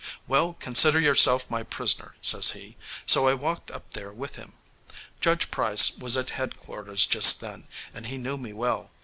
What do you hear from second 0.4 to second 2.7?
consider yourself my prisoner,' says